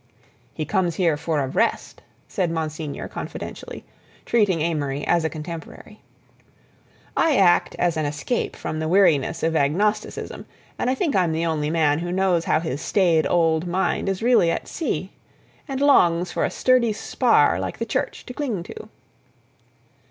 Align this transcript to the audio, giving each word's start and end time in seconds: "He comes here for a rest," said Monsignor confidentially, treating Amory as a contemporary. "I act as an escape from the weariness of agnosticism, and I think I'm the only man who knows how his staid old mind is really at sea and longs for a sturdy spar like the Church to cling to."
"He 0.55 0.65
comes 0.65 0.95
here 0.95 1.15
for 1.15 1.39
a 1.41 1.47
rest," 1.47 2.01
said 2.27 2.49
Monsignor 2.49 3.07
confidentially, 3.07 3.85
treating 4.25 4.59
Amory 4.59 5.05
as 5.05 5.23
a 5.23 5.29
contemporary. 5.29 5.99
"I 7.15 7.35
act 7.35 7.75
as 7.77 7.97
an 7.97 8.05
escape 8.07 8.55
from 8.55 8.79
the 8.79 8.87
weariness 8.87 9.43
of 9.43 9.55
agnosticism, 9.55 10.47
and 10.79 10.89
I 10.89 10.95
think 10.95 11.15
I'm 11.15 11.33
the 11.33 11.45
only 11.45 11.69
man 11.69 11.99
who 11.99 12.11
knows 12.11 12.45
how 12.45 12.59
his 12.61 12.81
staid 12.81 13.27
old 13.27 13.67
mind 13.67 14.09
is 14.09 14.23
really 14.23 14.49
at 14.49 14.67
sea 14.67 15.11
and 15.67 15.79
longs 15.79 16.31
for 16.31 16.43
a 16.45 16.49
sturdy 16.49 16.93
spar 16.93 17.59
like 17.59 17.77
the 17.77 17.85
Church 17.85 18.25
to 18.25 18.33
cling 18.33 18.63
to." 18.63 18.89